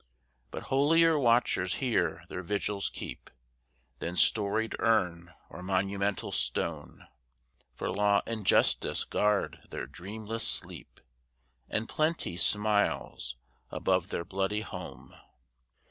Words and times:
But 0.49 0.63
holier 0.73 1.19
watchers 1.19 1.75
here 1.75 2.23
their 2.27 2.41
vigils 2.41 2.89
keep 2.89 3.29
Than 3.99 4.15
storied 4.15 4.75
urn 4.79 5.31
or 5.47 5.61
monumental 5.61 6.31
stone; 6.31 7.07
For 7.75 7.91
Law 7.91 8.23
and 8.25 8.43
Justice 8.43 9.03
guard 9.03 9.59
their 9.69 9.85
dreamless 9.85 10.47
sleep, 10.47 11.01
And 11.69 11.87
Plenty 11.87 12.35
smiles 12.35 13.35
above 13.69 14.09
their 14.09 14.25
bloody 14.25 14.61
home. 14.61 15.13